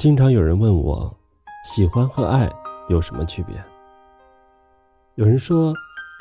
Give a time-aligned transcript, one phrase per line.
[0.00, 1.14] 经常有人问我，
[1.62, 2.50] 喜欢和爱
[2.88, 3.62] 有什么区别？
[5.16, 5.74] 有人说，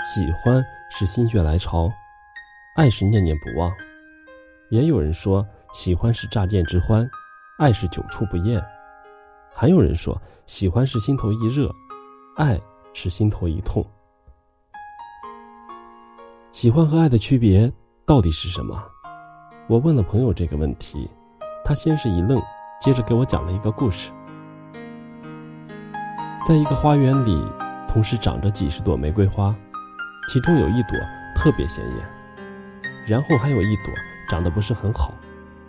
[0.03, 1.89] 喜欢是心血来潮，
[2.75, 3.71] 爱是念念不忘；
[4.69, 7.09] 也有人说，喜欢是乍见之欢，
[7.57, 8.61] 爱是久处不厌；
[9.55, 11.73] 还有人说，喜欢是心头一热，
[12.35, 12.59] 爱
[12.93, 13.81] 是心头一痛。
[16.51, 17.71] 喜欢和爱的区别
[18.05, 18.83] 到底是什么？
[19.69, 21.09] 我问了朋友这个问题，
[21.63, 22.37] 他先是一愣。
[22.79, 24.09] 接着给我讲了一个故事，
[26.47, 27.45] 在一个花园里，
[27.89, 29.53] 同时长着几十朵玫瑰花，
[30.29, 30.97] 其中有一朵
[31.35, 32.07] 特别鲜艳，
[33.05, 33.93] 然后还有一朵
[34.29, 35.13] 长得不是很好，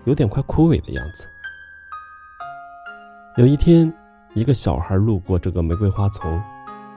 [0.05, 1.27] 有点快枯萎的样子。
[3.36, 3.92] 有一天，
[4.34, 6.41] 一个小孩路过这个玫瑰花丛，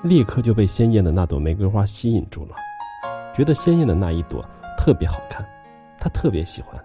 [0.04, 2.56] 立刻就被鲜艳的那朵玫瑰花吸引住了，
[3.34, 4.46] 觉得鲜艳的那一朵
[4.78, 5.44] 特别好看，
[5.98, 6.80] 他特别喜欢。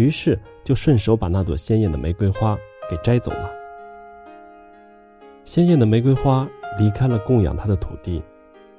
[0.00, 2.56] 于是就顺手把那朵鲜艳的玫瑰花
[2.88, 3.50] 给摘走了。
[5.44, 8.22] 鲜艳的玫瑰花离开了供养它的土地，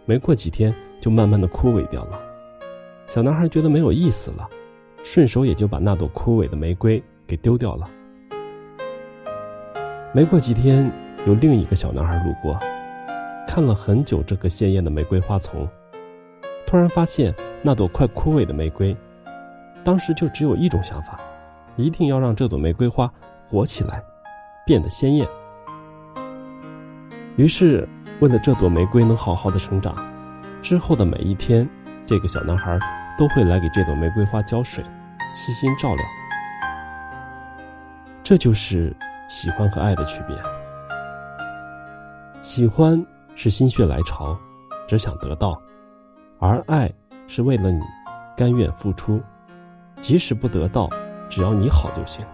[0.05, 2.19] 没过几天就慢慢的枯萎掉了。
[3.07, 4.49] 小男孩觉得没有意思了，
[5.03, 7.87] 顺手也就把那朵枯萎的玫瑰给丢掉了。
[10.15, 10.91] 没过几天，
[11.27, 12.57] 有另一个小男孩路过，
[13.47, 15.69] 看了很久这个鲜艳的玫瑰花丛，
[16.65, 18.97] 突然发现那朵快枯萎的玫瑰。
[19.83, 21.19] 当时就只有一种想法，
[21.75, 23.11] 一定要让这朵玫瑰花
[23.47, 24.01] 活起来，
[24.65, 25.27] 变得鲜艳。
[27.37, 27.87] 于是，
[28.19, 29.95] 为了这朵玫瑰能好好的成长，
[30.61, 31.67] 之后的每一天，
[32.05, 32.77] 这个小男孩
[33.17, 34.83] 都会来给这朵玫瑰花浇水，
[35.33, 36.05] 细心照料。
[38.21, 38.95] 这就是
[39.27, 40.37] 喜欢和爱的区别。
[42.43, 43.03] 喜欢
[43.35, 44.37] 是心血来潮，
[44.87, 45.53] 只想得到；
[46.39, 46.91] 而爱
[47.27, 47.81] 是为了你，
[48.37, 49.19] 甘愿付出。
[50.01, 50.89] 即使不得到，
[51.29, 52.25] 只要你好就行。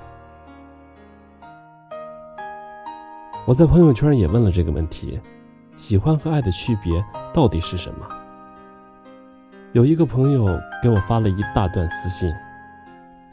[3.45, 5.19] 我在朋友圈也问了这个问题：
[5.75, 8.07] 喜欢和爱的区别到底是什么？
[9.73, 12.33] 有一个朋友给我发了一大段私信，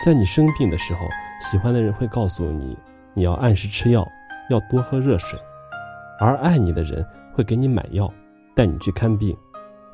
[0.05, 1.01] 在你生病的时候，
[1.41, 2.77] 喜欢的人会告诉你
[3.15, 4.07] 你要按时吃药，
[4.51, 5.39] 要多喝热水；
[6.21, 8.13] 而爱你的人会给你买药，
[8.55, 9.37] 带你去看病，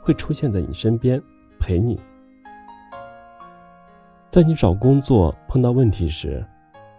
[0.02, 1.22] 会出现在你身边
[1.58, 2.00] 陪你。
[4.30, 6.40] 在你找工作碰到问题时，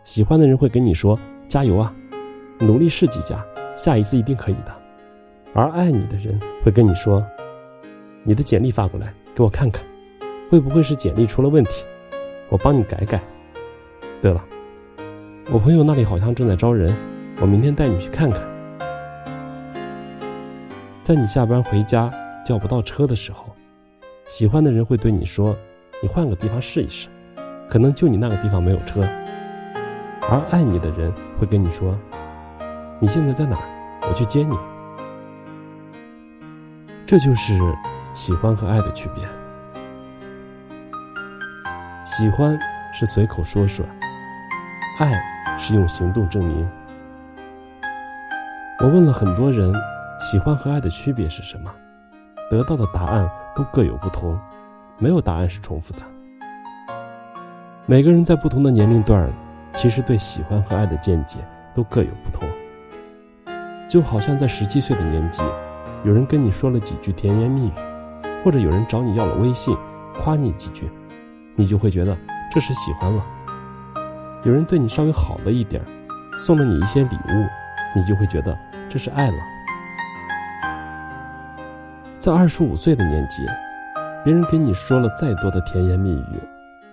[0.03, 1.95] 喜欢的人会跟你说：“加油啊，
[2.59, 3.41] 努力试几家，
[3.73, 4.81] 下一次一定可以的。”
[5.55, 7.25] 而爱你的人会跟你说
[8.23, 9.87] ：“你的简历发过来给我看看，
[10.49, 11.85] 会不会是简历出了问题？
[12.49, 13.21] 我帮你改改。”
[14.21, 14.43] 对了，
[15.53, 16.93] 我朋友那里好像正在招人，
[17.39, 18.43] 我明天带你去看看。
[21.01, 22.11] 在你下班回家
[22.45, 23.45] 叫不到车的时候，
[24.27, 25.55] 喜欢的人会对你说
[26.03, 27.07] ：“你换个地方试一试。”
[27.71, 29.01] 可能就你那个地方没有车，
[30.29, 31.09] 而爱你的人
[31.39, 31.97] 会跟你说
[32.99, 33.63] ：“你现在在哪儿？
[34.09, 34.53] 我去接你。”
[37.07, 37.57] 这就是
[38.13, 39.25] 喜欢和爱的区别。
[42.03, 42.59] 喜欢
[42.91, 43.85] 是随口说说，
[44.99, 45.23] 爱
[45.57, 46.69] 是用行动证明。
[48.81, 49.73] 我问了很多人，
[50.19, 51.73] 喜欢和爱的区别是什么？
[52.49, 54.37] 得到的答案都各有不同，
[54.97, 56.01] 没有答案是重复的。
[57.87, 59.27] 每个人在不同的年龄段
[59.73, 61.39] 其实对喜欢和爱的见解
[61.73, 62.47] 都各有不同。
[63.89, 65.41] 就好像在十七岁的年纪，
[66.05, 67.71] 有人跟你说了几句甜言蜜语，
[68.43, 69.75] 或者有人找你要了微信，
[70.19, 70.89] 夸你几句，
[71.55, 72.15] 你就会觉得
[72.51, 73.25] 这是喜欢了。
[74.43, 75.83] 有人对你稍微好了一点
[76.37, 77.45] 送了你一些礼物，
[77.95, 78.55] 你就会觉得
[78.87, 79.37] 这是爱了。
[82.19, 83.43] 在二十五岁的年纪，
[84.23, 86.39] 别人给你说了再多的甜言蜜语。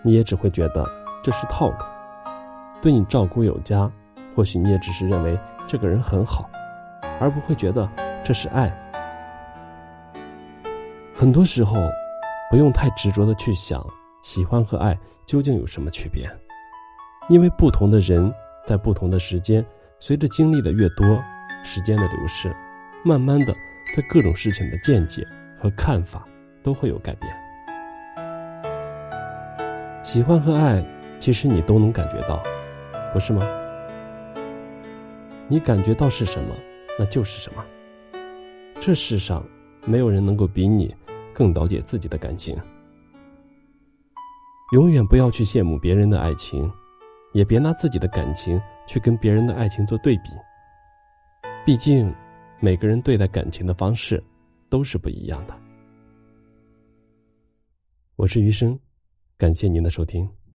[0.08, 0.82] 你也只会觉得
[1.22, 1.76] 这是套路，
[2.80, 3.92] 对你照顾有加，
[4.34, 6.48] 或许你也只是认为这个人很好，
[7.20, 7.86] 而不会觉得
[8.24, 8.74] 这是爱。
[11.14, 11.76] 很多时候，
[12.50, 13.86] 不用太执着的去想
[14.22, 16.26] 喜欢和爱究竟有什么区别，
[17.28, 18.32] 因为不同的人
[18.64, 19.62] 在不同的时间，
[20.00, 21.22] 随着经历的越多，
[21.62, 22.50] 时间的流逝，
[23.05, 23.55] 慢慢的
[23.94, 25.22] 对各种事情的见解
[25.55, 26.25] 和看法
[26.62, 27.31] 都会有改变。
[30.08, 30.82] 喜欢和爱，
[31.19, 32.43] 其实你都能感觉到，
[33.12, 33.46] 不是吗？
[35.49, 36.55] 你感觉到是什么，
[36.99, 37.62] 那就是什么。
[38.81, 39.44] 这世上
[39.84, 40.96] 没有人能够比你
[41.34, 42.56] 更了解自己的感情。
[44.72, 46.72] 永远不要去羡慕别人的爱情，
[47.34, 50.31] 也别拿自己的感情去跟别人的爱情做对比。
[51.66, 52.10] 毕竟，
[52.60, 54.25] 每个人对待感情的方式
[54.70, 55.55] 都是不一样的。
[58.16, 58.81] 我是余生。
[59.38, 60.38] 感谢您的收听。